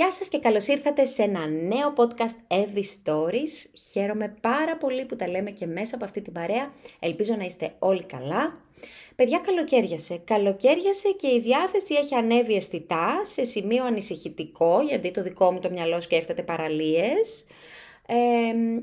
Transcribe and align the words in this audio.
Γεια 0.00 0.12
σας 0.12 0.28
και 0.28 0.38
καλώς 0.38 0.66
ήρθατε 0.66 1.04
σε 1.04 1.22
ένα 1.22 1.46
νέο 1.46 1.92
podcast 1.96 2.54
Evie 2.54 2.84
Stories. 3.04 3.80
Χαίρομαι 3.92 4.34
πάρα 4.40 4.76
πολύ 4.76 5.04
που 5.04 5.16
τα 5.16 5.28
λέμε 5.28 5.50
και 5.50 5.66
μέσα 5.66 5.94
από 5.94 6.04
αυτή 6.04 6.20
την 6.20 6.32
παρέα. 6.32 6.72
Ελπίζω 7.00 7.34
να 7.34 7.44
είστε 7.44 7.74
όλοι 7.78 8.02
καλά. 8.02 8.60
Παιδιά 9.16 9.38
καλοκαίριασε. 9.38 10.20
Καλοκαίριασε 10.24 11.08
και 11.10 11.26
η 11.26 11.40
διάθεση 11.40 11.94
έχει 11.94 12.14
ανέβει 12.14 12.54
αισθητά 12.54 13.20
σε 13.24 13.44
σημείο 13.44 13.84
ανησυχητικό, 13.84 14.80
γιατί 14.88 15.10
το 15.10 15.22
δικό 15.22 15.52
μου 15.52 15.60
το 15.60 15.70
μυαλό 15.70 16.00
σκέφτεται 16.00 16.42
παραλίες 16.42 17.46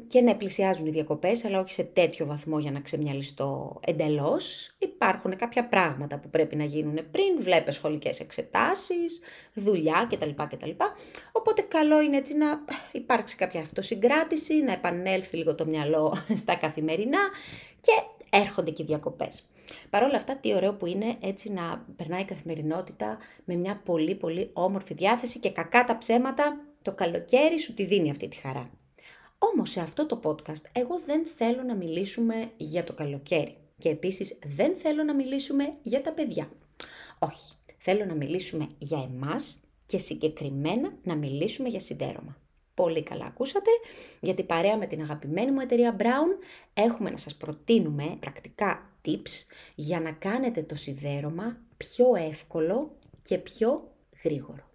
και 0.08 0.22
ναι, 0.22 0.36
πλησιάζουν 0.36 0.86
οι 0.86 0.90
διακοπές, 0.90 1.46
αλλά 1.46 1.60
όχι 1.60 1.72
σε 1.72 1.84
τέτοιο 1.84 2.26
βαθμό 2.26 2.60
για 2.60 2.72
να 2.72 2.80
ξεμυαλιστώ 2.80 3.80
εντελώς. 3.86 4.72
Υπάρχουν 4.78 5.36
κάποια 5.36 5.68
πράγματα 5.68 6.20
που 6.20 6.30
πρέπει 6.30 6.56
να 6.56 6.64
γίνουν 6.64 6.96
πριν, 7.12 7.40
βλέπε 7.40 7.72
σχολικές 7.72 8.20
εξετάσεις, 8.20 9.20
δουλειά 9.54 10.08
κτλ. 10.10 10.30
κτλ. 10.30 10.70
Οπότε 11.32 11.62
καλό 11.62 12.02
είναι 12.02 12.18
έτσι 12.18 12.38
να 12.38 12.48
υπάρξει 12.92 13.36
κάποια 13.36 13.60
αυτοσυγκράτηση, 13.60 14.62
να 14.64 14.72
επανέλθει 14.72 15.38
λίγο 15.38 15.56
το 15.56 15.66
μυαλό 15.66 16.18
στα 16.42 16.56
καθημερινά 16.56 17.20
και 17.82 17.92
έρχονται 18.30 18.72
και 18.72 18.82
οι 18.82 18.86
διακοπές. 18.86 19.48
Παρ' 19.90 20.04
όλα 20.04 20.16
αυτά, 20.16 20.38
τι 20.38 20.56
ωραίο 20.56 20.74
που 20.74 20.86
είναι 20.86 21.16
έτσι 21.20 21.52
να 21.52 21.86
περνάει 21.96 22.22
η 22.22 22.26
καθημερινότητα 22.26 23.18
με 23.44 23.56
μια 23.56 23.82
πολύ 23.86 24.16
πολύ 24.16 24.50
όμορφη 24.54 24.94
διάθεση 24.94 25.40
και 25.40 25.52
κακά 25.52 25.84
τα 25.84 25.98
ψέματα, 25.98 26.66
το 26.82 26.94
καλοκαίρι 26.94 27.60
σου 27.60 27.74
τη 27.74 27.86
δίνει 27.86 28.10
αυτή 28.10 28.28
τη 28.28 28.38
χαρά. 28.38 28.70
Όμως 29.38 29.70
σε 29.70 29.82
αυτό 29.82 30.06
το 30.06 30.20
podcast 30.24 30.64
εγώ 30.72 31.00
δεν 31.06 31.26
θέλω 31.26 31.64
να 31.64 31.76
μιλήσουμε 31.76 32.52
για 32.58 32.84
το 32.84 32.94
καλοκαίρι 32.94 33.58
και 33.78 33.90
επίσης 33.90 34.40
δεν 34.56 34.76
θέλω 34.76 35.04
να 35.04 35.16
μιλήσουμε 35.16 35.74
για 35.84 36.02
τα 36.02 36.12
παιδιά. 36.12 36.50
Όχι, 37.20 37.54
θέλω 37.78 38.06
να 38.06 38.14
μιλήσουμε 38.14 38.70
για 38.78 39.10
εμάς 39.14 39.58
και 39.86 39.98
συγκεκριμένα 39.98 40.94
να 41.04 41.16
μιλήσουμε 41.16 41.70
για 41.70 41.80
συντέρωμα. 41.80 42.38
Πολύ 42.74 43.04
καλά 43.04 43.26
ακούσατε, 43.26 43.70
γιατί 44.20 44.44
παρέα 44.44 44.78
με 44.78 44.86
την 44.86 45.02
αγαπημένη 45.02 45.52
μου 45.52 45.60
εταιρεία 45.60 45.96
Brown 46.00 46.46
έχουμε 46.74 47.10
να 47.10 47.18
σας 47.18 47.36
προτείνουμε 47.36 48.18
πρακτικά 48.20 48.90
tips 49.06 49.46
για 49.76 50.00
να 50.00 50.12
κάνετε 50.12 50.62
το 50.62 50.76
σιδέρωμα 50.76 51.58
πιο 51.78 52.16
εύκολο 52.16 52.98
και 53.22 53.38
πιο 53.38 53.92
γρήγορο. 54.24 54.67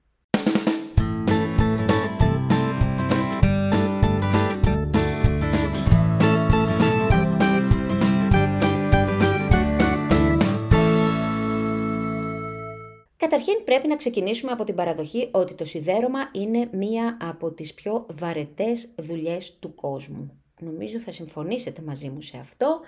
Καταρχήν 13.22 13.64
πρέπει 13.64 13.88
να 13.88 13.96
ξεκινήσουμε 13.96 14.52
από 14.52 14.64
την 14.64 14.74
παραδοχή 14.74 15.28
ότι 15.32 15.54
το 15.54 15.64
σιδέρωμα 15.64 16.30
είναι 16.32 16.68
μία 16.72 17.16
από 17.20 17.52
τις 17.52 17.74
πιο 17.74 18.06
βαρετές 18.10 18.88
δουλειές 18.96 19.58
του 19.58 19.74
κόσμου. 19.74 20.42
Νομίζω 20.60 21.00
θα 21.00 21.12
συμφωνήσετε 21.12 21.82
μαζί 21.82 22.08
μου 22.08 22.20
σε 22.20 22.36
αυτό. 22.36 22.80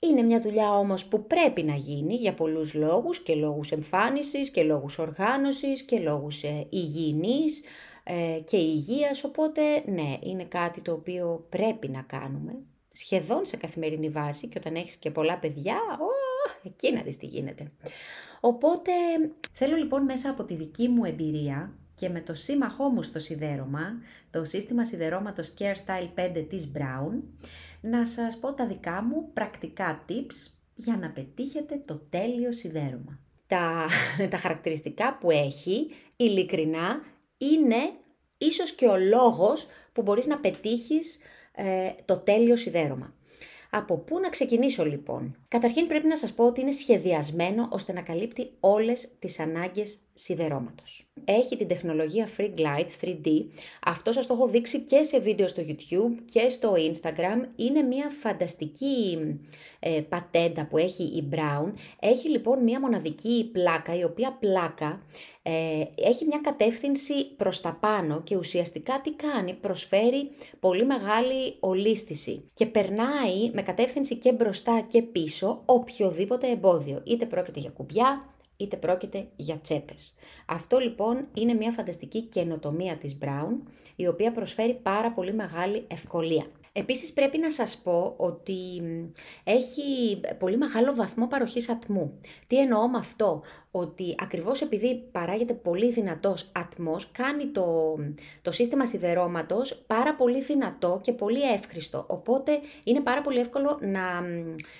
είναι 0.00 0.22
μια 0.22 0.40
δουλειά 0.40 0.78
όμως 0.78 1.06
που 1.06 1.26
πρέπει 1.26 1.62
να 1.62 1.74
γίνει 1.74 2.14
για 2.14 2.34
πολλούς 2.34 2.74
λόγους 2.74 3.22
και 3.22 3.34
λόγους 3.34 3.72
εμφάνισης 3.72 4.50
και 4.50 4.62
λόγους 4.62 4.98
οργάνωσης 4.98 5.82
και 5.82 5.98
λόγους 5.98 6.42
ε, 6.42 6.66
υγιεινής 6.70 7.62
ε, 8.04 8.40
και 8.44 8.56
υγείας, 8.56 9.24
οπότε 9.24 9.62
ναι, 9.86 10.18
είναι 10.22 10.44
κάτι 10.44 10.80
το 10.80 10.92
οποίο 10.92 11.46
πρέπει 11.48 11.88
να 11.88 12.02
κάνουμε 12.02 12.52
σχεδόν 12.90 13.46
σε 13.46 13.56
καθημερινή 13.56 14.08
βάση 14.08 14.48
και 14.48 14.58
όταν 14.58 14.74
έχεις 14.74 14.96
και 14.96 15.10
πολλά 15.10 15.38
παιδιά, 15.38 15.78
εκεί 16.64 16.92
να 16.92 17.02
δεις 17.02 17.16
τι 17.16 17.26
γίνεται. 17.26 17.72
Οπότε 18.40 18.92
θέλω 19.52 19.76
λοιπόν 19.76 20.04
μέσα 20.04 20.30
από 20.30 20.44
τη 20.44 20.54
δική 20.54 20.88
μου 20.88 21.04
εμπειρία 21.04 21.74
και 21.94 22.08
με 22.08 22.20
το 22.20 22.34
σύμμαχό 22.34 22.88
μου 22.88 23.02
στο 23.02 23.18
σιδέρωμα, 23.18 24.00
το 24.30 24.44
σύστημα 24.44 24.84
σιδερώματος 24.84 25.54
Care 25.58 25.74
Style 25.86 26.08
5 26.36 26.46
της 26.48 26.72
Brown, 26.76 27.22
να 27.80 28.06
σας 28.06 28.38
πω 28.38 28.52
τα 28.52 28.66
δικά 28.66 29.02
μου 29.02 29.32
πρακτικά 29.32 30.04
tips 30.08 30.52
για 30.74 30.96
να 30.96 31.10
πετύχετε 31.10 31.80
το 31.86 32.02
τέλειο 32.10 32.52
σιδέρωμα. 32.52 33.18
Τα, 33.46 33.86
τα 34.30 34.36
χαρακτηριστικά 34.36 35.18
που 35.20 35.30
έχει, 35.30 35.90
ειλικρινά, 36.16 37.02
είναι 37.38 37.92
ίσως 38.38 38.72
και 38.72 38.86
ο 38.86 38.96
λόγος 38.96 39.66
που 39.92 40.02
μπορείς 40.02 40.26
να 40.26 40.38
πετύχεις 40.38 41.18
ε, 41.52 41.90
το 42.04 42.16
τέλειο 42.16 42.56
σιδέρωμα. 42.56 43.08
Από 43.70 43.96
πού 43.98 44.20
να 44.20 44.28
ξεκινήσω 44.28 44.84
λοιπόν; 44.84 45.36
Καταρχήν 45.48 45.86
πρέπει 45.86 46.06
να 46.06 46.16
σας 46.16 46.32
πω 46.32 46.46
ότι 46.46 46.60
είναι 46.60 46.70
σχεδιασμένο 46.70 47.68
ώστε 47.70 47.92
να 47.92 48.00
καλύπτει 48.00 48.50
όλες 48.60 49.12
τις 49.18 49.38
ανάγκες 49.38 49.98
σιδερώματος. 50.22 51.04
Έχει 51.24 51.56
την 51.56 51.68
τεχνολογία 51.68 52.28
Free 52.36 52.50
Glide 52.58 53.04
3D. 53.04 53.44
Αυτό 53.84 54.12
σας 54.12 54.26
το 54.26 54.34
έχω 54.34 54.48
δείξει 54.48 54.80
και 54.80 55.02
σε 55.02 55.20
βίντεο 55.20 55.48
στο 55.48 55.62
YouTube 55.66 56.22
και 56.24 56.48
στο 56.48 56.72
Instagram. 56.72 57.48
Είναι 57.56 57.82
μια 57.82 58.10
φανταστική 58.20 59.18
ε, 59.78 60.00
πατέντα 60.08 60.66
που 60.66 60.78
έχει 60.78 61.02
η 61.02 61.28
Brown. 61.32 61.72
Έχει 62.00 62.28
λοιπόν 62.28 62.62
μια 62.62 62.80
μοναδική 62.80 63.50
πλάκα, 63.52 63.96
η 63.96 64.04
οποία 64.04 64.36
πλάκα 64.40 65.00
ε, 65.42 65.82
έχει 65.94 66.24
μια 66.24 66.40
κατεύθυνση 66.42 67.34
προς 67.36 67.60
τα 67.60 67.78
πάνω 67.80 68.22
και 68.22 68.36
ουσιαστικά 68.36 69.00
τι 69.00 69.12
κάνει, 69.12 69.54
προσφέρει 69.54 70.30
πολύ 70.60 70.84
μεγάλη 70.84 71.56
ολίσθηση 71.60 72.50
και 72.54 72.66
περνάει 72.66 73.50
με 73.52 73.62
κατεύθυνση 73.62 74.16
και 74.16 74.32
μπροστά 74.32 74.86
και 74.88 75.02
πίσω 75.02 75.62
οποιοδήποτε 75.64 76.50
εμπόδιο. 76.50 77.02
Είτε 77.04 77.26
πρόκειται 77.26 77.60
για 77.60 77.70
κουμπιά, 77.70 78.34
είτε 78.60 78.76
πρόκειται 78.76 79.26
για 79.36 79.58
τσέπες. 79.58 80.14
Αυτό 80.46 80.78
λοιπόν 80.78 81.26
είναι 81.34 81.54
μια 81.54 81.70
φανταστική 81.70 82.22
καινοτομία 82.22 82.96
της 82.96 83.18
Brown, 83.22 83.56
η 83.96 84.06
οποία 84.06 84.32
προσφέρει 84.32 84.74
πάρα 84.74 85.12
πολύ 85.12 85.32
μεγάλη 85.32 85.84
ευκολία. 85.88 86.46
Επίσης 86.72 87.12
πρέπει 87.12 87.38
να 87.38 87.50
σας 87.50 87.78
πω 87.78 88.14
ότι 88.16 88.82
έχει 89.44 90.20
πολύ 90.38 90.56
μεγάλο 90.56 90.94
βαθμό 90.94 91.26
παροχής 91.26 91.68
ατμού. 91.68 92.20
Τι 92.46 92.58
εννοώ 92.58 92.88
με 92.88 92.98
αυτό, 92.98 93.42
ότι 93.70 94.14
ακριβώς 94.18 94.60
επειδή 94.60 95.08
παράγεται 95.12 95.54
πολύ 95.54 95.90
δυνατός 95.90 96.50
ατμός, 96.54 97.10
κάνει 97.12 97.46
το, 97.46 97.96
το 98.42 98.50
σύστημα 98.50 98.86
σιδερώματος 98.86 99.84
πάρα 99.86 100.14
πολύ 100.14 100.42
δυνατό 100.42 101.00
και 101.02 101.12
πολύ 101.12 101.42
εύχριστο. 101.52 102.04
Οπότε 102.08 102.58
είναι 102.84 103.00
πάρα 103.00 103.20
πολύ 103.22 103.38
εύκολο 103.38 103.78
να, 103.80 104.20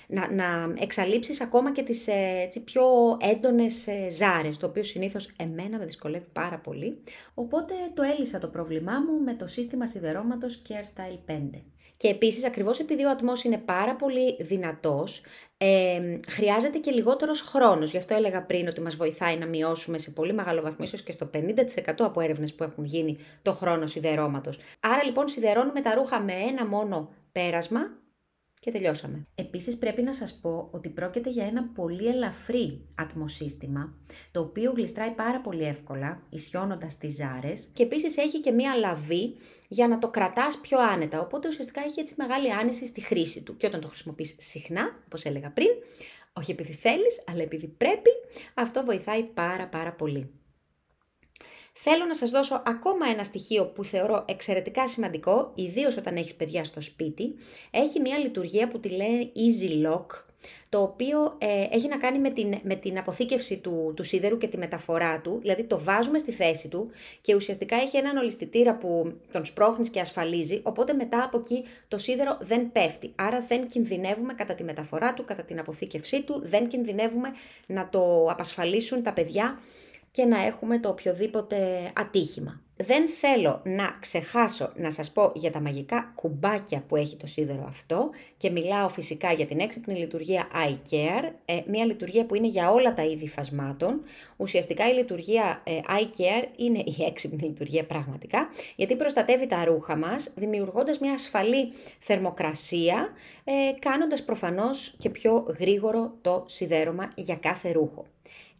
να, 0.06 0.32
να 0.32 0.74
εξαλείψεις 0.78 1.40
ακόμα 1.40 1.72
και 1.72 1.82
τις 1.82 2.08
ε, 2.08 2.40
έτσι, 2.42 2.64
πιο 2.64 2.82
έντονες 3.20 3.86
ε, 3.86 4.10
ζάρες, 4.10 4.56
το 4.56 4.66
οποίο 4.66 4.82
συνήθως 4.82 5.32
εμένα 5.36 5.78
με 5.78 5.84
δυσκολεύει 5.84 6.28
πάρα 6.32 6.58
πολύ. 6.58 7.02
Οπότε 7.34 7.74
το 7.94 8.02
έλυσα 8.02 8.38
το 8.38 8.48
πρόβλημά 8.48 8.92
μου 9.00 9.24
με 9.24 9.34
το 9.34 9.46
σύστημα 9.46 9.86
σιδερώματος 9.86 10.62
Care 10.68 11.00
Style 11.00 11.32
5. 11.32 11.62
Και 11.96 12.08
επίσης 12.08 12.44
ακριβώς 12.44 12.78
επειδή 12.78 13.04
ο 13.04 13.10
ατμός 13.10 13.44
είναι 13.44 13.58
πάρα 13.58 13.96
πολύ 13.96 14.36
δυνατός, 14.40 15.22
ε, 15.56 16.18
χρειάζεται 16.28 16.78
και 16.78 16.90
λιγότερος 16.90 17.40
χρόνος. 17.40 17.90
Γι' 17.90 17.96
αυτό 17.96 18.14
έλεγα 18.14 18.42
πριν 18.42 18.68
ότι 18.68 18.80
μας 18.80 18.96
βοηθάει 18.96 19.36
να 19.36 19.46
μειώσουμε 19.46 19.98
σε 19.98 20.10
πολύ 20.10 20.32
μεγάλο 20.32 20.62
βαθμό, 20.62 20.84
ίσως 20.84 21.02
και 21.02 21.12
στο 21.12 21.26
50% 21.26 22.04
από 22.04 22.20
έρευνες 22.20 22.54
που 22.54 22.62
έχουν 22.62 22.84
γίνει, 22.84 23.18
το 23.42 23.52
χρόνο 23.52 23.86
σιδερώματος. 23.86 24.58
Άρα 24.80 25.04
λοιπόν 25.04 25.28
σιδερώνουμε 25.28 25.80
τα 25.80 25.94
ρούχα 25.94 26.20
με 26.20 26.32
ένα 26.32 26.66
μόνο 26.66 27.14
πέρασμα 27.32 27.80
και 28.60 28.70
τελειώσαμε. 28.70 29.26
Επίσης 29.34 29.78
πρέπει 29.78 30.02
να 30.02 30.14
σας 30.14 30.38
πω 30.42 30.68
ότι 30.70 30.88
πρόκειται 30.88 31.30
για 31.30 31.46
ένα 31.46 31.64
πολύ 31.74 32.06
ελαφρύ 32.06 32.80
ατμοσύστημα, 32.94 33.94
το 34.30 34.40
οποίο 34.40 34.72
γλιστράει 34.76 35.10
πάρα 35.10 35.40
πολύ 35.40 35.64
εύκολα, 35.64 36.22
ισιώνοντας 36.30 36.98
τις 36.98 37.14
ζάρες 37.14 37.68
και 37.72 37.82
επίσης 37.82 38.16
έχει 38.16 38.40
και 38.40 38.50
μία 38.50 38.74
λαβή 38.74 39.36
για 39.68 39.88
να 39.88 39.98
το 39.98 40.08
κρατάς 40.08 40.58
πιο 40.58 40.78
άνετα, 40.80 41.20
οπότε 41.20 41.48
ουσιαστικά 41.48 41.82
έχει 41.84 42.00
έτσι 42.00 42.14
μεγάλη 42.18 42.52
άνεση 42.52 42.86
στη 42.86 43.00
χρήση 43.00 43.42
του 43.42 43.56
και 43.56 43.66
όταν 43.66 43.80
το 43.80 43.88
χρησιμοποιείς 43.88 44.36
συχνά, 44.38 45.02
όπως 45.04 45.24
έλεγα 45.24 45.50
πριν, 45.50 45.68
όχι 46.32 46.50
επειδή 46.50 46.72
θέλεις, 46.72 47.24
αλλά 47.26 47.42
επειδή 47.42 47.66
πρέπει, 47.66 48.10
αυτό 48.54 48.84
βοηθάει 48.84 49.22
πάρα 49.22 49.68
πάρα 49.68 49.92
πολύ. 49.92 50.39
Θέλω 51.82 52.04
να 52.04 52.14
σας 52.14 52.30
δώσω 52.30 52.62
ακόμα 52.66 53.06
ένα 53.06 53.24
στοιχείο 53.24 53.66
που 53.66 53.84
θεωρώ 53.84 54.24
εξαιρετικά 54.28 54.88
σημαντικό, 54.88 55.52
ιδίως 55.54 55.96
όταν 55.96 56.16
έχεις 56.16 56.34
παιδιά 56.34 56.64
στο 56.64 56.80
σπίτι. 56.80 57.34
Έχει 57.70 58.00
μια 58.00 58.18
λειτουργία 58.18 58.68
που 58.68 58.80
τη 58.80 58.88
λένε 58.88 59.30
Easy 59.34 59.86
Lock, 59.86 60.06
το 60.68 60.82
οποίο 60.82 61.36
ε, 61.38 61.66
έχει 61.70 61.88
να 61.88 61.96
κάνει 61.98 62.18
με 62.18 62.30
την, 62.30 62.54
με 62.62 62.74
την 62.74 62.98
αποθήκευση 62.98 63.56
του, 63.56 63.92
του 63.96 64.02
σίδερου 64.02 64.38
και 64.38 64.46
τη 64.46 64.56
μεταφορά 64.56 65.20
του, 65.20 65.38
δηλαδή 65.40 65.64
το 65.64 65.78
βάζουμε 65.78 66.18
στη 66.18 66.32
θέση 66.32 66.68
του 66.68 66.90
και 67.20 67.34
ουσιαστικά 67.34 67.76
έχει 67.76 67.96
έναν 67.96 68.16
ολιστητήρα 68.16 68.74
που 68.74 69.12
τον 69.32 69.44
σπρώχνεις 69.44 69.90
και 69.90 70.00
ασφαλίζει, 70.00 70.60
οπότε 70.62 70.92
μετά 70.92 71.22
από 71.22 71.38
εκεί 71.38 71.64
το 71.88 71.98
σίδερο 71.98 72.38
δεν 72.40 72.72
πέφτει. 72.72 73.12
Άρα 73.14 73.40
δεν 73.40 73.66
κινδυνεύουμε 73.66 74.34
κατά 74.34 74.54
τη 74.54 74.64
μεταφορά 74.64 75.14
του, 75.14 75.24
κατά 75.24 75.42
την 75.42 75.58
αποθήκευσή 75.58 76.22
του, 76.22 76.42
δεν 76.44 76.68
κινδυνεύουμε 76.68 77.28
να 77.66 77.88
το 77.88 78.26
απασφαλίσουν 78.30 79.02
τα 79.02 79.12
παιδιά 79.12 79.58
και 80.10 80.24
να 80.24 80.46
έχουμε 80.46 80.78
το 80.78 80.88
οποιοδήποτε 80.88 81.90
ατύχημα. 81.94 82.60
δεν 82.76 83.08
θέλω 83.08 83.60
να 83.64 83.96
ξεχάσω 84.00 84.72
να 84.76 84.90
σας 84.90 85.10
πω 85.10 85.32
για 85.34 85.50
τα 85.50 85.60
μαγικά 85.60 86.12
κουμπάκια 86.14 86.84
που 86.88 86.96
έχει 86.96 87.16
το 87.16 87.26
σίδερο 87.26 87.64
αυτό 87.68 88.10
και 88.36 88.50
μιλάω 88.50 88.88
φυσικά 88.88 89.32
για 89.32 89.46
την 89.46 89.60
έξυπνη 89.60 89.94
λειτουργία 89.94 90.48
iCare, 90.68 91.32
ε, 91.44 91.60
μια 91.66 91.84
λειτουργία 91.84 92.26
που 92.26 92.34
είναι 92.34 92.46
για 92.46 92.70
όλα 92.70 92.94
τα 92.94 93.04
είδη 93.04 93.28
φασμάτων. 93.28 94.02
Ουσιαστικά 94.36 94.90
η 94.90 94.92
λειτουργία 94.92 95.62
ε, 95.64 95.80
iCare 95.88 96.46
είναι 96.56 96.78
η 96.78 96.96
έξυπνη 97.06 97.42
λειτουργία 97.42 97.84
πραγματικά, 97.84 98.48
γιατί 98.76 98.96
προστατεύει 98.96 99.46
τα 99.46 99.64
ρούχα 99.64 99.96
μας, 99.96 100.32
δημιουργώντας 100.36 100.98
μια 100.98 101.12
ασφαλή 101.12 101.72
θερμοκρασία, 101.98 103.08
ε, 103.44 103.52
κάνοντας 103.78 104.24
προφανώς 104.24 104.94
και 104.98 105.10
πιο 105.10 105.46
γρήγορο 105.58 106.12
το 106.20 106.44
σιδέρωμα 106.46 107.12
για 107.14 107.36
κάθε 107.36 107.72
ρούχο. 107.72 108.06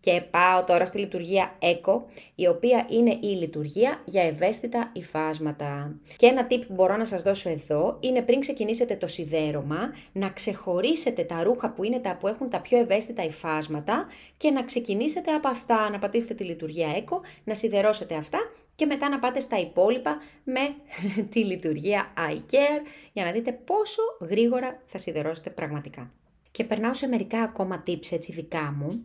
Και 0.00 0.23
πάω 0.31 0.64
τώρα 0.64 0.85
στη 0.85 0.99
λειτουργία 0.99 1.58
ECO, 1.58 2.02
η 2.35 2.47
οποία 2.47 2.87
είναι 2.91 3.19
η 3.20 3.26
λειτουργία 3.26 4.02
για 4.05 4.23
ευαίσθητα 4.23 4.91
υφάσματα. 4.93 5.97
Και 6.17 6.26
ένα 6.26 6.47
tip 6.50 6.67
που 6.67 6.75
μπορώ 6.75 6.97
να 6.97 7.05
σας 7.05 7.23
δώσω 7.23 7.49
εδώ 7.49 7.97
είναι 8.00 8.23
πριν 8.23 8.41
ξεκινήσετε 8.41 8.97
το 8.97 9.06
σιδέρωμα, 9.06 9.94
να 10.12 10.29
ξεχωρίσετε 10.29 11.23
τα 11.23 11.43
ρούχα 11.43 11.70
που 11.73 11.85
είναι 11.85 11.99
τα 11.99 12.17
που 12.17 12.29
έχουν 12.29 12.50
τα 12.50 12.61
πιο 12.61 12.79
ευαίσθητα 12.79 13.23
υφάσματα 13.23 14.06
και 14.37 14.50
να 14.50 14.64
ξεκινήσετε 14.64 15.32
από 15.32 15.49
αυτά, 15.49 15.91
να 15.91 15.99
πατήσετε 15.99 16.35
τη 16.35 16.44
λειτουργία 16.44 16.88
ECO, 16.97 17.17
να 17.44 17.55
σιδερώσετε 17.55 18.14
αυτά 18.14 18.38
και 18.75 18.87
μετά 18.87 19.08
να 19.08 19.19
πάτε 19.19 19.41
στα 19.41 19.58
υπόλοιπα 19.58 20.19
με 20.44 20.61
τη 21.32 21.44
λειτουργία 21.44 22.12
iCare 22.17 22.87
για 23.12 23.25
να 23.25 23.32
δείτε 23.32 23.52
πόσο 23.52 24.02
γρήγορα 24.20 24.82
θα 24.87 24.99
σιδερώσετε 24.99 25.50
πραγματικά. 25.50 26.11
Και 26.50 26.64
περνάω 26.64 26.94
σε 26.94 27.06
μερικά 27.06 27.43
ακόμα 27.43 27.82
tips 27.87 28.12
έτσι 28.12 28.32
δικά 28.32 28.75
μου. 28.79 29.05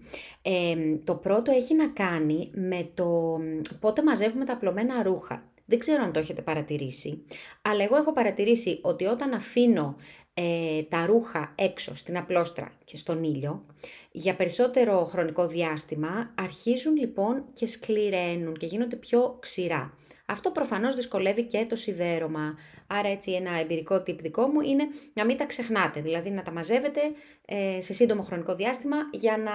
το 1.04 1.16
πρώτο 1.16 1.52
έχει 1.52 1.76
να 1.76 1.88
κάνει 1.88 2.52
με 2.54 2.90
το 2.94 3.40
πότε 3.80 4.04
μαζεύουμε 4.04 4.46
τα 4.46 4.54
απλωμένα 4.54 5.04
ρούχα. 5.04 5.50
Δεν 5.66 5.80
ξέρω 5.80 6.04
αν 6.04 6.12
το 6.12 6.20
έχετε 6.20 6.42
παρατηρήσει, 6.42 7.24
αλλά 7.62 7.84
εγώ 7.84 7.96
έχω 7.96 8.14
παρατηρήσει 8.14 8.80
ότι 8.82 9.06
όταν 9.06 9.34
αφήνω 9.34 9.96
ε, 10.34 10.82
τα 10.84 11.06
ρούχα 11.06 11.54
έξω 11.56 11.96
στην 11.96 12.18
απλόστρα 12.18 12.72
και 12.86 12.98
στον 12.98 13.24
ήλιο, 13.24 13.66
για 14.12 14.36
περισσότερο 14.36 15.06
χρονικό 15.06 15.48
διάστημα 15.48 16.32
αρχίζουν 16.36 16.96
λοιπόν 16.96 17.44
και 17.54 17.66
σκληραίνουν 17.66 18.58
και 18.58 18.66
γίνονται 18.66 18.96
πιο 18.96 19.38
ξηρά. 19.40 19.98
Αυτό 20.26 20.52
προφανώς 20.52 20.96
δυσκολεύει 20.96 21.44
και 21.44 21.66
το 21.70 21.76
σιδέρωμα. 21.76 22.58
Άρα 22.88 23.10
έτσι 23.10 23.32
ένα 23.32 23.60
εμπειρικό 23.60 23.96
tip 23.96 24.20
δικό 24.22 24.48
μου 24.48 24.62
είναι 24.62 24.84
να 25.14 25.26
μην 25.26 25.38
τα 25.38 25.46
ξεχνάτε, 25.46 26.02
δηλαδή 26.02 26.30
να 26.30 26.42
τα 26.42 26.52
μαζεύετε 26.52 27.02
ε, 27.46 27.82
σε 27.82 27.94
σύντομο 27.94 28.22
χρονικό 28.22 28.56
διάστημα 28.56 28.98
για 29.12 29.38
να 29.38 29.54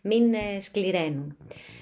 μην 0.00 0.34
ε, 0.34 0.60
σκληραίνουν. 0.60 1.36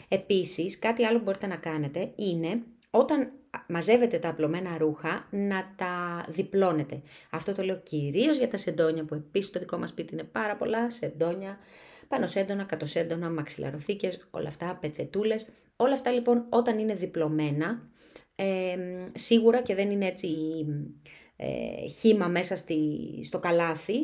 Επίσης, 0.08 0.78
κάτι 0.78 1.04
άλλο 1.04 1.18
που 1.18 1.24
μπορείτε 1.24 1.46
να 1.46 1.56
κάνετε 1.56 2.12
είναι 2.14 2.62
όταν 2.90 3.32
μαζεύετε 3.68 4.18
τα 4.18 4.28
απλωμένα 4.28 4.78
ρούχα 4.78 5.26
να 5.30 5.72
τα 5.76 6.24
διπλώνετε. 6.28 7.02
Αυτό 7.30 7.52
το 7.52 7.62
λέω 7.62 7.76
κυρίως 7.76 8.38
για 8.38 8.48
τα 8.48 8.56
σεντόνια 8.56 9.04
που 9.04 9.14
επίσης 9.14 9.50
το 9.50 9.58
δικό 9.58 9.78
μας 9.78 9.88
σπίτι 9.88 10.12
είναι 10.12 10.24
πάρα 10.24 10.56
πολλά 10.56 10.90
σεντόνια, 10.90 11.58
πάνω 12.08 12.26
σέντονα, 12.26 12.64
κατοσέντονα, 12.64 13.30
μαξιλαροθήκες, 13.30 14.28
όλα 14.30 14.48
αυτά, 14.48 14.78
πετσετούλες. 14.80 15.46
Όλα 15.76 15.92
αυτά 15.92 16.10
λοιπόν 16.10 16.46
όταν 16.48 16.78
είναι 16.78 16.94
διπλωμένα 16.94 17.88
σίγουρα 19.14 19.62
και 19.62 19.74
δεν 19.74 19.90
είναι 19.90 20.06
έτσι 20.06 20.28
ε, 21.36 21.88
χύμα 21.88 22.28
μέσα 22.28 22.56
στη, 22.56 22.78
στο 23.24 23.38
καλάθι, 23.38 23.96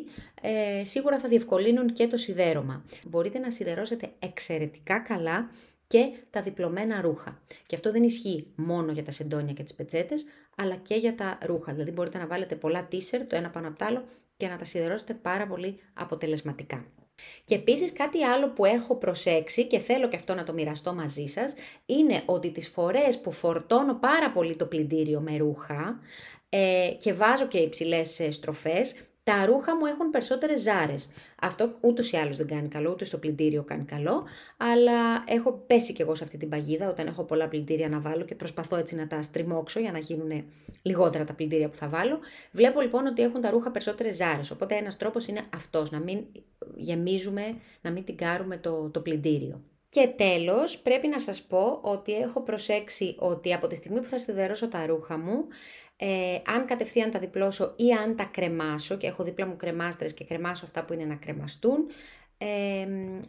ε, 0.43 0.84
σίγουρα 0.84 1.19
θα 1.19 1.29
διευκολύνουν 1.29 1.93
και 1.93 2.06
το 2.06 2.17
σιδέρωμα. 2.17 2.84
Μπορείτε 3.06 3.38
να 3.38 3.50
σιδερώσετε 3.50 4.12
εξαιρετικά 4.19 4.99
καλά 4.99 5.50
και 5.87 6.12
τα 6.31 6.43
διπλωμένα 6.43 7.00
ρούχα. 7.00 7.43
Και 7.67 7.75
αυτό 7.75 7.90
δεν 7.93 8.02
ισχύει 8.02 8.52
μόνο 8.55 8.93
για 8.93 9.05
τα 9.05 9.11
σεντόνια 9.11 9.52
και 9.52 9.62
τις 9.62 9.75
πετσέτες, 9.75 10.25
αλλά 10.56 10.76
και 10.76 10.94
για 10.94 11.14
τα 11.14 11.38
ρούχα. 11.43 11.73
Δηλαδή 11.73 11.90
μπορείτε 11.90 12.19
να 12.19 12.26
βάλετε 12.26 12.56
πολλά 12.56 12.84
τίσερ 12.84 13.26
το 13.26 13.37
ένα 13.37 13.50
πάνω 13.50 13.69
από 13.69 13.79
το 13.79 13.84
άλλο 13.84 14.05
και 14.37 14.49
να 14.49 14.56
τα 14.56 14.64
σιδερώσετε 14.64 15.14
πάρα 15.14 15.46
πολύ 15.46 15.79
αποτελεσματικά. 15.94 16.84
Και 17.44 17.55
επίσης 17.55 17.93
κάτι 17.93 18.25
άλλο 18.25 18.49
που 18.50 18.64
έχω 18.64 18.97
προσέξει 18.97 19.67
και 19.67 19.79
θέλω 19.79 20.09
και 20.09 20.17
αυτό 20.17 20.35
να 20.35 20.44
το 20.44 20.53
μοιραστώ 20.53 20.94
μαζί 20.94 21.26
σας 21.26 21.55
είναι 21.87 22.23
ότι 22.26 22.50
τις 22.50 22.69
φορές 22.69 23.20
που 23.20 23.32
φορτώνω 23.32 23.94
πάρα 23.94 24.31
πολύ 24.32 24.56
το 24.56 24.67
πλυντήριο 24.67 25.20
με 25.20 25.37
ρούχα 25.37 26.00
ε, 26.49 26.91
και 26.99 27.12
βάζω 27.12 27.47
και 27.47 27.59
υψηλές 27.59 28.20
ε, 28.20 28.31
στροφές, 28.31 28.94
τα 29.24 29.46
ρούχα 29.46 29.76
μου 29.76 29.86
έχουν 29.86 30.10
περισσότερες 30.10 30.60
ζάρες. 30.60 31.10
Αυτό 31.40 31.76
ούτως 31.80 32.12
ή 32.12 32.16
άλλως 32.16 32.36
δεν 32.36 32.46
κάνει 32.46 32.69
καλό, 32.69 32.90
ούτε 32.90 33.04
στο 33.04 33.19
πλυντήριο 33.19 33.62
κάνει 33.62 33.84
καλό, 33.84 34.24
αλλά 34.56 35.24
έχω 35.26 35.52
πέσει 35.66 35.92
κι 35.92 36.02
εγώ 36.02 36.14
σε 36.14 36.24
αυτή 36.24 36.36
την 36.36 36.48
παγίδα 36.48 36.88
όταν 36.88 37.06
έχω 37.06 37.22
πολλά 37.22 37.48
πλυντήρια 37.48 37.88
να 37.88 38.00
βάλω 38.00 38.24
και 38.24 38.34
προσπαθώ 38.34 38.76
έτσι 38.76 38.94
να 38.94 39.06
τα 39.06 39.22
στριμώξω 39.22 39.80
για 39.80 39.92
να 39.92 39.98
γίνουν 39.98 40.44
λιγότερα 40.82 41.24
τα 41.24 41.32
πλυντήρια 41.32 41.69
που 41.69 41.76
θα 41.76 41.88
βάλω. 41.88 42.19
Βλέπω 42.52 42.80
λοιπόν 42.80 43.06
ότι 43.06 43.22
έχουν 43.22 43.40
τα 43.40 43.50
ρούχα 43.50 43.70
περισσότερες 43.70 44.16
ζάρες, 44.16 44.50
οπότε 44.50 44.74
ένας 44.74 44.96
τρόπος 44.96 45.26
είναι 45.26 45.42
αυτός, 45.54 45.90
να 45.90 45.98
μην 45.98 46.26
γεμίζουμε, 46.76 47.54
να 47.80 47.90
μην 47.90 48.04
την 48.04 48.16
κάρουμε 48.16 48.56
το, 48.56 48.90
το 48.90 49.00
πλυντήριο. 49.00 49.60
Και 49.88 50.12
τέλος 50.16 50.78
πρέπει 50.78 51.08
να 51.08 51.19
σας 51.19 51.42
πω 51.42 51.78
ότι 51.82 52.14
έχω 52.14 52.40
προσέξει 52.42 53.16
ότι 53.19 53.54
από 53.54 53.66
τη 53.66 53.74
στιγμή 53.74 54.00
που 54.00 54.08
θα 54.08 54.19
σιδερώσω 54.19 54.69
τα 54.69 54.86
ρούχα 54.86 55.19
μου, 55.19 55.44
ε, 56.04 56.43
αν 56.46 56.66
κατευθείαν 56.66 57.10
τα 57.10 57.19
διπλώσω 57.19 57.72
ή 57.76 57.93
αν 57.93 58.16
τα 58.16 58.25
κρεμάσω 58.25 58.96
και 58.96 59.06
έχω 59.06 59.25
δίπλα 59.25 59.46
μου 59.46 59.56
κρεμάστρες 59.56 60.14
και 60.14 60.25
κρεμάσω 60.25 60.64
αυτά 60.64 60.84
που 60.84 60.93
είναι 60.93 61.04
να 61.04 61.14
κρεμαστούν, 61.14 61.87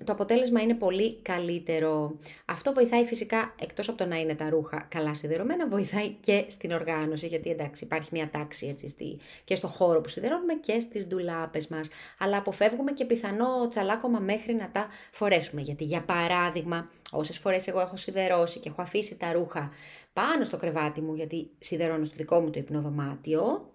το 0.03 0.11
αποτέλεσμα 0.11 0.61
είναι 0.61 0.73
πολύ 0.73 1.15
καλύτερο. 1.21 2.17
Αυτό 2.45 2.73
βοηθάει 2.73 3.05
φυσικά, 3.05 3.55
εκτός 3.59 3.89
από 3.89 3.97
το 3.97 4.05
να 4.05 4.19
είναι 4.19 4.35
τα 4.35 4.49
ρούχα 4.49 4.87
καλά 4.89 5.13
σιδερωμένα, 5.13 5.67
βοηθάει 5.67 6.09
και 6.09 6.45
στην 6.47 6.71
οργάνωση, 6.71 7.27
γιατί 7.27 7.49
εντάξει 7.49 7.83
υπάρχει 7.83 8.09
μια 8.11 8.29
τάξη 8.29 8.67
έτσι, 8.67 8.87
στη, 8.87 9.17
και 9.43 9.55
στο 9.55 9.67
χώρο 9.67 10.01
που 10.01 10.09
σιδερώνουμε 10.09 10.53
και 10.53 10.79
στις 10.79 11.07
ντουλάπες 11.07 11.67
μας. 11.67 11.89
Αλλά 12.19 12.37
αποφεύγουμε 12.37 12.91
και 12.91 13.05
πιθανό 13.05 13.67
τσαλάκωμα 13.69 14.19
μέχρι 14.19 14.53
να 14.53 14.69
τα 14.71 14.87
φορέσουμε, 15.11 15.61
γιατί 15.61 15.83
για 15.83 16.01
παράδειγμα, 16.01 16.89
όσες 17.11 17.37
φορές 17.37 17.67
εγώ 17.67 17.79
έχω 17.79 17.95
σιδερώσει 17.95 18.59
και 18.59 18.69
έχω 18.69 18.81
αφήσει 18.81 19.17
τα 19.17 19.31
ρούχα 19.31 19.71
πάνω 20.13 20.43
στο 20.43 20.57
κρεβάτι 20.57 21.01
μου, 21.01 21.13
γιατί 21.13 21.49
σιδερώνω 21.59 22.05
στο 22.05 22.15
δικό 22.17 22.39
μου 22.39 22.49
το 22.49 22.59
υπνοδωμάτιο, 22.59 23.72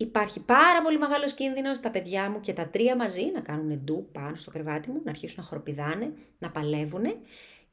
Υπάρχει 0.00 0.40
πάρα 0.40 0.82
πολύ 0.82 0.98
μεγάλος 0.98 1.32
κίνδυνος 1.32 1.80
τα 1.80 1.90
παιδιά 1.90 2.30
μου 2.30 2.40
και 2.40 2.52
τα 2.52 2.68
τρία 2.68 2.96
μαζί 2.96 3.30
να 3.34 3.40
κάνουν 3.40 3.78
ντου 3.78 4.08
πάνω 4.12 4.36
στο 4.36 4.50
κρεβάτι 4.50 4.90
μου, 4.90 5.00
να 5.04 5.10
αρχίσουν 5.10 5.36
να 5.38 5.44
χοροπηδάνε, 5.44 6.12
να 6.38 6.50
παλεύουν 6.50 7.04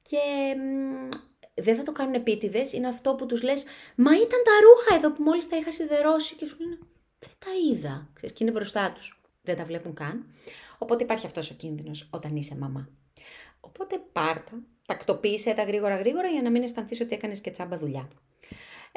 και 0.02 0.18
δεν 1.54 1.76
θα 1.76 1.84
το 1.84 1.92
κάνουν 1.92 2.14
επίτηδες. 2.14 2.74
Είναι 2.74 2.88
αυτό 2.88 3.16
που 3.16 3.26
τους 3.26 3.42
λες: 3.42 3.64
Μα 3.96 4.12
ήταν 4.16 4.42
τα 4.44 4.52
ρούχα 4.64 4.96
εδώ 4.96 5.16
που 5.16 5.24
μόλις 5.24 5.48
τα 5.48 5.58
είχα 5.58 5.72
σιδερώσει 5.72 6.36
και 6.36 6.48
σου 6.48 6.58
λένε 6.60 6.78
Δεν 7.20 7.30
τα 7.40 7.52
είδα. 7.72 8.10
Ξέρεις, 8.14 8.36
και 8.36 8.44
είναι 8.44 8.54
μπροστά 8.54 8.92
τους. 8.92 9.22
Δεν 9.42 9.58
τα 9.58 9.66
βλέπουν 9.66 9.94
καν. 9.94 10.26
Οπότε 10.78 11.04
υπάρχει 11.04 11.26
αυτός 11.26 11.52
ο 11.52 11.54
κίνδυνος 11.54 12.08
όταν 12.10 12.36
είσαι 12.36 12.56
μαμά. 12.58 12.90
Οπότε 13.60 14.02
πάρτα, 14.12 14.62
τακτοποίησε 14.86 15.54
τα 15.54 15.64
γρήγορα 15.64 15.98
γρήγορα 15.98 16.28
για 16.28 16.42
να 16.42 16.50
μην 16.50 16.64
αισθανθείς 16.64 17.02
ότι 17.02 17.16
έκανες 17.16 17.42
και 17.42 17.52
τσάμπα 17.52 17.78
δουλειά. 17.78 18.08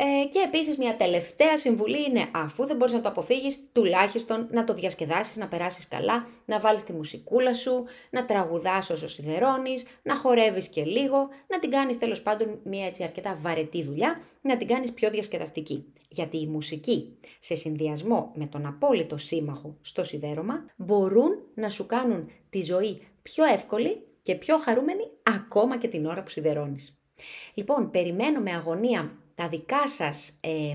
Ε, 0.02 0.24
και 0.24 0.38
επίσης 0.44 0.76
μια 0.78 0.96
τελευταία 0.96 1.58
συμβουλή 1.58 2.04
είναι 2.08 2.28
αφού 2.34 2.66
δεν 2.66 2.76
μπορείς 2.76 2.94
να 2.94 3.00
το 3.00 3.08
αποφύγεις, 3.08 3.68
τουλάχιστον 3.72 4.48
να 4.50 4.64
το 4.64 4.74
διασκεδάσεις, 4.74 5.36
να 5.36 5.48
περάσεις 5.48 5.88
καλά, 5.88 6.26
να 6.44 6.60
βάλεις 6.60 6.84
τη 6.84 6.92
μουσικούλα 6.92 7.54
σου, 7.54 7.84
να 8.10 8.24
τραγουδάς 8.24 8.90
όσο 8.90 9.08
σιδερώνεις, 9.08 9.86
να 10.02 10.16
χορεύεις 10.16 10.68
και 10.68 10.84
λίγο, 10.84 11.28
να 11.46 11.58
την 11.58 11.70
κάνεις 11.70 11.98
τέλος 11.98 12.22
πάντων 12.22 12.60
μια 12.64 12.86
έτσι 12.86 13.02
αρκετά 13.02 13.38
βαρετή 13.42 13.82
δουλειά, 13.82 14.20
να 14.40 14.56
την 14.56 14.66
κάνεις 14.66 14.92
πιο 14.92 15.10
διασκεδαστική. 15.10 15.92
Γιατί 16.08 16.40
η 16.40 16.46
μουσική 16.46 17.16
σε 17.38 17.54
συνδυασμό 17.54 18.32
με 18.34 18.46
τον 18.46 18.66
απόλυτο 18.66 19.16
σύμμαχο 19.16 19.76
στο 19.80 20.02
σιδέρωμα 20.02 20.64
μπορούν 20.76 21.30
να 21.54 21.68
σου 21.68 21.86
κάνουν 21.86 22.30
τη 22.50 22.62
ζωή 22.62 23.02
πιο 23.22 23.44
εύκολη 23.44 24.06
και 24.22 24.34
πιο 24.34 24.58
χαρούμενη 24.58 25.02
ακόμα 25.22 25.78
και 25.78 25.88
την 25.88 26.06
ώρα 26.06 26.22
που 26.22 26.30
σιδερώνεις. 26.30 27.00
Λοιπόν, 27.54 27.90
περιμένω 27.90 28.40
με 28.40 28.50
αγωνία 28.50 29.14
τα 29.40 29.48
δικά 29.48 29.88
σας 29.88 30.38
ε, 30.40 30.74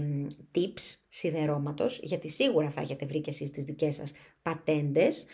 tips 0.55 0.97
σιδερώματος, 1.07 1.99
γιατί 2.03 2.29
σίγουρα 2.29 2.69
θα 2.69 2.81
έχετε 2.81 3.05
βρει 3.05 3.21
και 3.21 3.29
εσείς 3.29 3.51
τις 3.51 3.63
δικές 3.63 3.95
σας 3.95 4.11
πατέντες. 4.41 5.25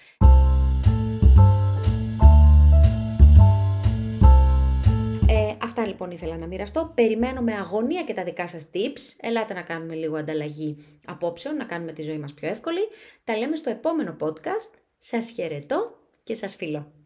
Ε, 5.28 5.56
αυτά 5.62 5.88
λοιπόν 5.88 6.12
ήθελα 6.12 6.38
να 6.38 6.48
μοιραστώ. 6.48 6.92
Περιμένω 6.96 7.42
με 7.42 7.54
αγωνία 7.54 8.04
και 8.04 8.14
τα 8.14 8.24
δικά 8.24 8.48
σας 8.48 8.70
tips. 8.74 9.16
Ελάτε 9.20 9.54
να 9.54 9.62
κάνουμε 9.62 9.96
λίγο 9.96 10.16
ανταλλαγή 10.18 10.78
απόψεων, 11.06 11.56
να 11.56 11.66
κάνουμε 11.66 11.92
τη 11.94 12.02
ζωή 12.02 12.18
μας 12.18 12.34
πιο 12.34 12.48
εύκολη. 12.48 12.88
Τα 13.24 13.38
λέμε 13.38 13.56
στο 13.56 13.70
επόμενο 13.70 14.18
podcast. 14.20 14.74
Σας 14.98 15.30
χαιρετώ 15.30 16.00
και 16.24 16.36
σας 16.36 16.56
φιλώ. 16.56 17.01